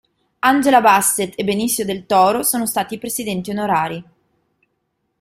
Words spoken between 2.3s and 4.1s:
sono stati i presidenti onorari.